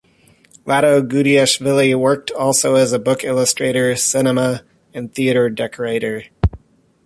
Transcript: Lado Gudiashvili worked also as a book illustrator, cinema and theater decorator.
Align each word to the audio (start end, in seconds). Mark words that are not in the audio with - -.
Lado 0.65 0.99
Gudiashvili 0.99 1.95
worked 1.95 2.31
also 2.31 2.73
as 2.73 2.91
a 2.91 2.97
book 2.97 3.23
illustrator, 3.23 3.95
cinema 3.95 4.63
and 4.95 5.13
theater 5.13 5.47
decorator. 5.47 6.23